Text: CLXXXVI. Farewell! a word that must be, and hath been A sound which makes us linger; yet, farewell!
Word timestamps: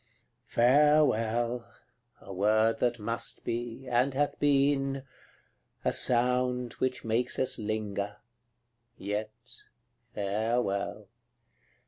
CLXXXVI. 0.01 0.47
Farewell! 0.55 1.67
a 2.21 2.33
word 2.33 2.79
that 2.79 2.97
must 2.97 3.43
be, 3.43 3.87
and 3.87 4.15
hath 4.15 4.39
been 4.39 5.03
A 5.85 5.93
sound 5.93 6.73
which 6.79 7.05
makes 7.05 7.37
us 7.37 7.59
linger; 7.59 8.17
yet, 8.97 9.29
farewell! 10.15 11.07